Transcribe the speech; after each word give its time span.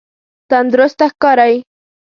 تندرسته 0.49 1.05
ښکاری؟ 1.13 1.55